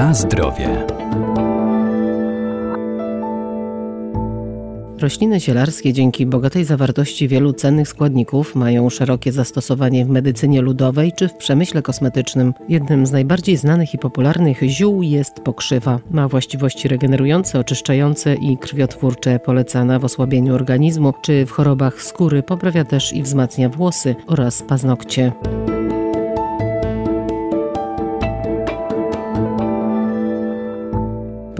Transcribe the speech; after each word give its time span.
Na 0.00 0.14
zdrowie. 0.14 0.86
Rośliny 4.98 5.40
zielarskie 5.40 5.92
dzięki 5.92 6.26
bogatej 6.26 6.64
zawartości 6.64 7.28
wielu 7.28 7.52
cennych 7.52 7.88
składników 7.88 8.54
mają 8.54 8.90
szerokie 8.90 9.32
zastosowanie 9.32 10.04
w 10.04 10.08
medycynie 10.08 10.60
ludowej 10.60 11.12
czy 11.12 11.28
w 11.28 11.34
przemyśle 11.34 11.82
kosmetycznym. 11.82 12.54
Jednym 12.68 13.06
z 13.06 13.12
najbardziej 13.12 13.56
znanych 13.56 13.94
i 13.94 13.98
popularnych 13.98 14.62
ziół 14.62 15.02
jest 15.02 15.40
pokrzywa. 15.40 15.98
Ma 16.10 16.28
właściwości 16.28 16.88
regenerujące, 16.88 17.58
oczyszczające 17.58 18.34
i 18.34 18.58
krwiotwórcze, 18.58 19.38
polecana 19.38 19.98
w 19.98 20.04
osłabieniu 20.04 20.54
organizmu 20.54 21.12
czy 21.22 21.46
w 21.46 21.50
chorobach 21.50 22.02
skóry, 22.02 22.42
poprawia 22.42 22.84
też 22.84 23.12
i 23.12 23.22
wzmacnia 23.22 23.68
włosy 23.68 24.16
oraz 24.26 24.62
paznokcie. 24.62 25.32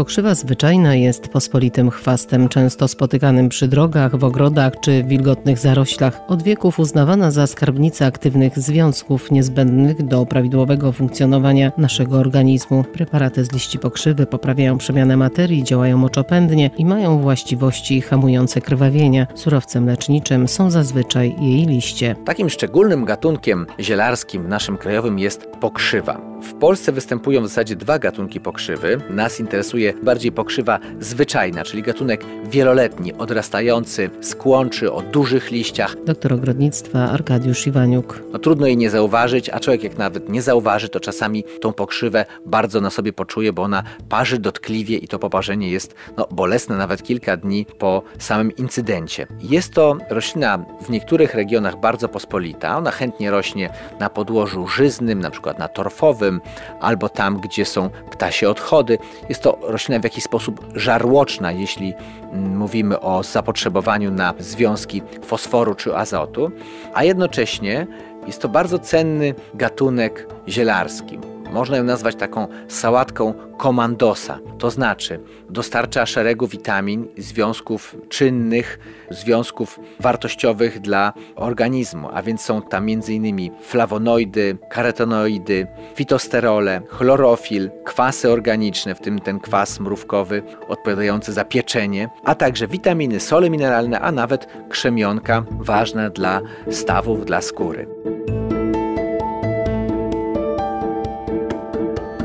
Pokrzywa 0.00 0.34
zwyczajna 0.34 0.94
jest 0.94 1.28
pospolitym 1.28 1.90
chwastem, 1.90 2.48
często 2.48 2.88
spotykanym 2.88 3.48
przy 3.48 3.68
drogach, 3.68 4.16
w 4.16 4.24
ogrodach 4.24 4.72
czy 4.80 5.04
wilgotnych 5.04 5.58
zaroślach. 5.58 6.20
Od 6.28 6.42
wieków 6.42 6.78
uznawana 6.78 7.30
za 7.30 7.46
skarbnicę 7.46 8.06
aktywnych 8.06 8.58
związków 8.58 9.30
niezbędnych 9.30 10.02
do 10.02 10.26
prawidłowego 10.26 10.92
funkcjonowania 10.92 11.72
naszego 11.78 12.18
organizmu. 12.18 12.84
Preparaty 12.92 13.44
z 13.44 13.52
liści 13.52 13.78
pokrzywy 13.78 14.26
poprawiają 14.26 14.78
przemianę 14.78 15.16
materii, 15.16 15.64
działają 15.64 15.96
moczopędnie 15.96 16.70
i 16.78 16.84
mają 16.84 17.18
właściwości 17.18 18.00
hamujące 18.00 18.60
krwawienia. 18.60 19.26
Surowcem 19.34 19.86
leczniczym 19.86 20.48
są 20.48 20.70
zazwyczaj 20.70 21.36
jej 21.40 21.66
liście. 21.66 22.16
Takim 22.24 22.50
szczególnym 22.50 23.04
gatunkiem 23.04 23.66
zielarskim 23.80 24.48
naszym 24.48 24.76
krajowym 24.76 25.18
jest 25.18 25.46
pokrzywa. 25.46 26.20
W 26.42 26.54
Polsce 26.54 26.92
występują 26.92 27.42
w 27.42 27.48
zasadzie 27.48 27.76
dwa 27.76 27.98
gatunki 27.98 28.40
pokrzywy. 28.40 29.00
Nas 29.10 29.40
interesuje 29.40 29.89
bardziej 30.02 30.32
pokrzywa 30.32 30.78
zwyczajna, 31.00 31.64
czyli 31.64 31.82
gatunek 31.82 32.24
wieloletni, 32.50 33.14
odrastający 33.14 34.10
z 34.20 34.34
kłączy 34.34 34.92
o 34.92 35.02
dużych 35.02 35.50
liściach. 35.50 35.96
Doktor 36.04 36.32
ogrodnictwa 36.32 36.98
Arkadiusz 36.98 37.66
Iwaniuk. 37.66 38.22
No, 38.32 38.38
trudno 38.38 38.66
jej 38.66 38.76
nie 38.76 38.90
zauważyć, 38.90 39.48
a 39.48 39.60
człowiek 39.60 39.84
jak 39.84 39.98
nawet 39.98 40.28
nie 40.28 40.42
zauważy, 40.42 40.88
to 40.88 41.00
czasami 41.00 41.44
tą 41.60 41.72
pokrzywę 41.72 42.24
bardzo 42.46 42.80
na 42.80 42.90
sobie 42.90 43.12
poczuje, 43.12 43.52
bo 43.52 43.62
ona 43.62 43.82
parzy 44.08 44.38
dotkliwie 44.38 44.96
i 44.96 45.08
to 45.08 45.18
poparzenie 45.18 45.70
jest 45.70 45.94
no, 46.16 46.28
bolesne 46.30 46.76
nawet 46.76 47.02
kilka 47.02 47.36
dni 47.36 47.66
po 47.78 48.02
samym 48.18 48.56
incydencie. 48.56 49.26
Jest 49.42 49.74
to 49.74 49.96
roślina 50.10 50.64
w 50.80 50.90
niektórych 50.90 51.34
regionach 51.34 51.80
bardzo 51.80 52.08
pospolita. 52.08 52.78
Ona 52.78 52.90
chętnie 52.90 53.30
rośnie 53.30 53.70
na 54.00 54.10
podłożu 54.10 54.66
żyznym, 54.66 55.20
na 55.20 55.30
przykład 55.30 55.58
na 55.58 55.68
torfowym, 55.68 56.40
albo 56.80 57.08
tam, 57.08 57.40
gdzie 57.40 57.64
są 57.64 57.90
ptasie 58.10 58.48
odchody. 58.48 58.98
Jest 59.28 59.42
to 59.42 59.58
roślina 59.70 60.00
w 60.00 60.04
jakiś 60.04 60.24
sposób 60.24 60.66
żarłoczna, 60.74 61.52
jeśli 61.52 61.94
mm, 62.32 62.56
mówimy 62.56 63.00
o 63.00 63.22
zapotrzebowaniu 63.22 64.10
na 64.10 64.34
związki 64.38 65.02
fosforu 65.22 65.74
czy 65.74 65.96
azotu, 65.96 66.50
a 66.94 67.04
jednocześnie 67.04 67.86
jest 68.26 68.42
to 68.42 68.48
bardzo 68.48 68.78
cenny 68.78 69.34
gatunek 69.54 70.26
zielarski. 70.48 71.29
Można 71.52 71.76
ją 71.76 71.84
nazwać 71.84 72.16
taką 72.16 72.48
sałatką 72.68 73.34
komandosa, 73.58 74.38
to 74.58 74.70
znaczy 74.70 75.20
dostarcza 75.50 76.06
szeregu 76.06 76.46
witamin, 76.46 77.08
związków 77.18 77.96
czynnych, 78.08 78.78
związków 79.10 79.80
wartościowych 80.00 80.80
dla 80.80 81.12
organizmu, 81.36 82.08
a 82.12 82.22
więc 82.22 82.40
są 82.40 82.62
tam 82.62 82.86
m.in. 82.88 83.50
flawonoidy, 83.62 84.58
karotenoidy, 84.70 85.66
fitosterole, 85.94 86.82
chlorofil, 86.88 87.70
kwasy 87.84 88.30
organiczne, 88.30 88.94
w 88.94 89.00
tym 89.00 89.18
ten 89.18 89.40
kwas 89.40 89.80
mrówkowy 89.80 90.42
odpowiadający 90.68 91.32
za 91.32 91.44
pieczenie, 91.44 92.08
a 92.24 92.34
także 92.34 92.66
witaminy, 92.66 93.20
sole 93.20 93.50
mineralne, 93.50 94.00
a 94.00 94.12
nawet 94.12 94.46
krzemionka 94.68 95.44
ważne 95.50 96.10
dla 96.10 96.40
stawów, 96.70 97.26
dla 97.26 97.40
skóry. 97.40 97.88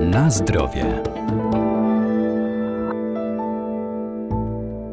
Na 0.00 0.30
zdrowie. 0.30 1.02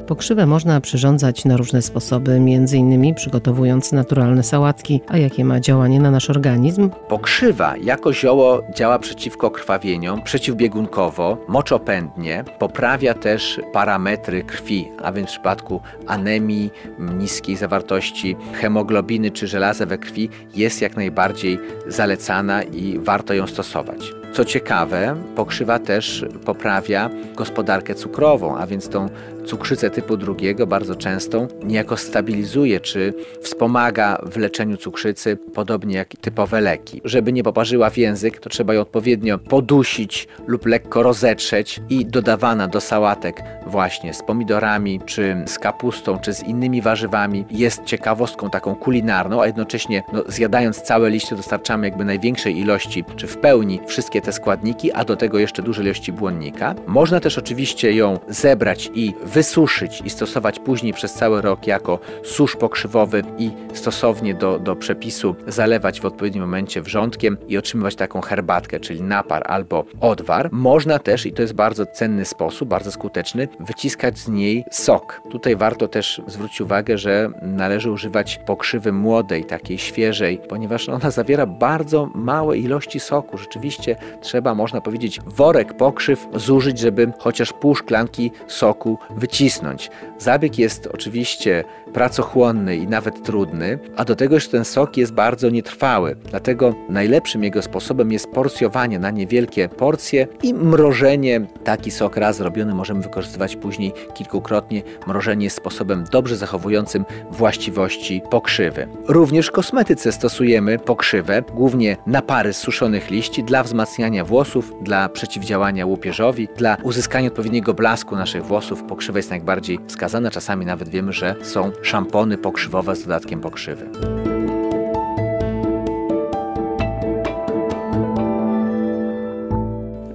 Pokrzywę 0.08 0.46
można 0.46 0.82
przyrządzać 0.82 1.46
na 1.46 1.58
różne 1.58 1.82
sposoby, 1.82 2.42
innymi 2.74 3.14
przygotowując 3.14 3.92
naturalne 3.92 4.44
sałatki. 4.44 5.02
A 5.08 5.18
jakie 5.18 5.46
ma 5.46 5.60
działanie 5.60 6.00
na 6.00 6.12
nasz 6.12 6.30
organizm? 6.30 6.90
Pokrzywa 7.08 7.78
jako 7.78 8.14
zioło 8.14 8.62
działa 8.76 9.00
przeciwko 9.00 9.52
krwawieniom, 9.52 10.22
przeciwbiegunkowo, 10.22 11.38
moczopędnie, 11.48 12.44
poprawia 12.60 13.14
też 13.14 13.62
parametry 13.74 14.44
krwi, 14.44 14.88
a 15.04 15.12
więc 15.12 15.30
w 15.30 15.32
przypadku 15.32 15.82
anemii, 16.08 16.72
niskiej 17.00 17.56
zawartości 17.56 18.36
hemoglobiny 18.54 19.32
czy 19.32 19.48
żelaza 19.48 19.86
we 19.86 19.98
krwi 19.98 20.30
jest 20.56 20.82
jak 20.82 20.96
najbardziej 20.96 21.60
zalecana 21.88 22.64
i 22.64 23.00
warto 23.00 23.34
ją 23.34 23.48
stosować. 23.48 24.18
Co 24.34 24.46
ciekawe, 24.46 25.16
pokrzywa 25.36 25.80
też 25.80 26.26
poprawia 26.46 27.10
gospodarkę 27.36 27.96
cukrową, 27.96 28.58
a 28.58 28.68
więc 28.68 28.90
tą 28.90 29.10
cukrzycę 29.46 29.90
typu 29.98 30.18
drugiego, 30.18 30.68
bardzo 30.68 30.96
częstą, 30.96 31.48
niejako 31.64 31.98
stabilizuje 31.98 32.80
czy 32.80 33.14
wspomaga 33.42 34.22
w 34.32 34.38
leczeniu 34.38 34.78
cukrzycy, 34.78 35.38
podobnie 35.54 35.96
jak 35.96 36.10
typowe 36.22 36.62
leki. 36.62 37.02
Żeby 37.06 37.34
nie 37.34 37.44
poparzyła 37.44 37.90
w 37.90 37.98
język, 37.98 38.40
to 38.40 38.50
trzeba 38.50 38.74
ją 38.74 38.82
odpowiednio 38.82 39.38
podusić 39.38 40.28
lub 40.48 40.66
lekko 40.66 41.04
rozetrzeć 41.04 41.82
i 41.90 42.06
dodawana 42.06 42.68
do 42.68 42.82
sałatek 42.82 43.42
właśnie 43.68 44.14
z 44.14 44.24
pomidorami, 44.24 45.02
czy 45.06 45.44
z 45.46 45.60
kapustą, 45.60 46.20
czy 46.20 46.34
z 46.34 46.44
innymi 46.44 46.82
warzywami 46.82 47.46
jest 47.52 47.84
ciekawostką 47.84 48.50
taką 48.50 48.76
kulinarną, 48.76 49.42
a 49.42 49.48
jednocześnie 49.48 50.04
no, 50.14 50.24
zjadając 50.28 50.82
całe 50.82 51.10
liście 51.10 51.36
dostarczamy 51.36 51.88
jakby 51.88 52.06
największej 52.06 52.58
ilości, 52.58 53.04
czy 53.16 53.28
w 53.28 53.38
pełni 53.38 53.80
wszystkie 53.88 54.22
te 54.22 54.34
składniki, 54.34 54.92
a 54.92 55.06
do 55.06 55.16
tego 55.16 55.40
jeszcze 55.40 55.62
duże 55.62 55.82
ilości 55.82 56.12
błonnika. 56.12 56.76
Można 56.88 57.20
też 57.20 57.38
oczywiście 57.38 57.94
ją 57.94 58.20
zebrać 58.30 58.92
i 58.94 59.14
wysuszyć 59.26 59.87
i 60.06 60.10
stosować 60.10 60.60
później 60.60 60.94
przez 60.94 61.14
cały 61.14 61.42
rok 61.42 61.68
jako 61.68 62.00
susz 62.24 62.56
pokrzywowy 62.56 63.24
i 63.38 63.52
stosownie 63.74 64.34
do, 64.34 64.60
do 64.60 64.76
przepisu 64.76 65.36
zalewać 65.48 66.02
w 66.02 66.06
odpowiednim 66.06 66.44
momencie 66.44 66.82
wrzątkiem 66.82 67.38
i 67.48 67.58
otrzymywać 67.58 67.96
taką 67.96 68.22
herbatkę, 68.22 68.80
czyli 68.80 69.02
napar 69.02 69.44
albo 69.46 69.86
odwar. 70.02 70.50
Można 70.52 71.00
też, 71.00 71.26
i 71.26 71.32
to 71.32 71.42
jest 71.42 71.54
bardzo 71.54 71.86
cenny 71.86 72.26
sposób, 72.26 72.70
bardzo 72.70 72.92
skuteczny, 72.92 73.48
wyciskać 73.60 74.20
z 74.20 74.28
niej 74.28 74.64
sok. 74.72 75.22
Tutaj 75.30 75.56
warto 75.56 75.88
też 75.88 76.22
zwrócić 76.28 76.62
uwagę, 76.62 76.98
że 76.98 77.30
należy 77.42 77.92
używać 77.92 78.40
pokrzywy 78.46 78.92
młodej, 78.92 79.46
takiej 79.46 79.78
świeżej, 79.78 80.40
ponieważ 80.50 80.90
ona 80.90 81.12
zawiera 81.12 81.46
bardzo 81.46 82.10
małe 82.16 82.58
ilości 82.58 83.00
soku. 83.00 83.38
Rzeczywiście 83.38 83.96
trzeba, 84.22 84.56
można 84.56 84.82
powiedzieć, 84.82 85.20
worek 85.26 85.78
pokrzyw 85.78 86.28
zużyć, 86.34 86.80
żeby 86.80 87.12
chociaż 87.20 87.54
pół 87.54 87.76
szklanki 87.76 88.32
soku 88.48 88.98
wycisnąć. 89.10 89.77
Zabieg 90.20 90.60
jest 90.60 90.88
oczywiście 90.88 91.64
pracochłonny 91.94 92.76
i 92.76 92.88
nawet 92.88 93.24
trudny, 93.24 93.80
a 93.96 94.06
do 94.06 94.16
tego 94.16 94.36
jeszcze 94.36 94.52
ten 94.52 94.66
sok 94.66 94.98
jest 94.98 95.14
bardzo 95.14 95.50
nietrwały. 95.50 96.16
Dlatego 96.30 96.76
najlepszym 96.90 97.44
jego 97.44 97.62
sposobem 97.62 98.12
jest 98.12 98.32
porcjowanie 98.32 99.00
na 99.00 99.12
niewielkie 99.12 99.70
porcje 99.70 100.28
i 100.44 100.54
mrożenie. 100.54 101.42
Taki 101.64 101.92
sok 101.92 102.18
raz 102.18 102.38
zrobiony 102.38 102.74
możemy 102.74 103.02
wykorzystywać 103.02 103.56
później 103.56 103.94
kilkukrotnie. 104.14 104.82
Mrożenie 105.08 105.44
jest 105.44 105.58
sposobem 105.58 106.04
dobrze 106.12 106.38
zachowującym 106.38 107.06
właściwości 107.32 108.22
pokrzywy. 108.30 108.88
Również 109.08 109.48
w 109.48 109.52
kosmetyce 109.52 110.12
stosujemy 110.12 110.80
pokrzywę, 110.80 111.44
głównie 111.54 111.98
napary 112.08 112.54
z 112.54 112.58
suszonych 112.58 113.10
liści 113.10 113.44
dla 113.44 113.64
wzmacniania 113.64 114.26
włosów, 114.26 114.74
dla 114.82 115.10
przeciwdziałania 115.10 115.86
łupieżowi, 115.86 116.48
dla 116.58 116.78
uzyskania 116.84 117.28
odpowiedniego 117.28 117.74
blasku 117.74 118.16
naszych 118.16 118.46
włosów. 118.46 118.84
Pokrzywa 118.84 119.20
jest 119.20 119.30
najbardziej 119.30 119.67
wskazana. 119.88 120.32
Czasami 120.32 120.66
nawet 120.66 120.90
wiemy, 120.90 121.14
że 121.14 121.36
są 121.42 121.72
szampony 121.82 122.38
pokrzywowe 122.38 122.96
z 122.96 123.04
dodatkiem 123.04 123.42
pokrzywy. 123.42 123.90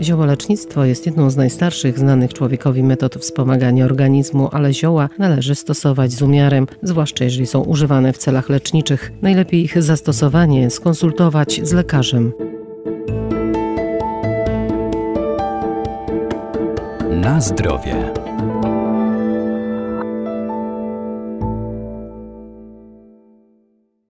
Ziołolecznictwo 0.02 0.84
jest 0.84 1.06
jedną 1.06 1.30
z 1.30 1.36
najstarszych 1.36 1.98
znanych 1.98 2.34
człowiekowi 2.34 2.82
metod 2.82 3.14
wspomagania 3.14 3.84
organizmu, 3.84 4.48
ale 4.52 4.74
zioła 4.74 5.08
należy 5.18 5.54
stosować 5.54 6.12
z 6.12 6.22
umiarem, 6.22 6.66
zwłaszcza 6.82 7.24
jeżeli 7.24 7.46
są 7.46 7.60
używane 7.60 8.12
w 8.12 8.18
celach 8.18 8.48
leczniczych. 8.48 9.12
Najlepiej 9.22 9.64
ich 9.64 9.82
zastosowanie 9.82 10.70
skonsultować 10.70 11.60
z 11.62 11.72
lekarzem. 11.72 12.32
Na 17.10 17.40
zdrowie. 17.40 18.12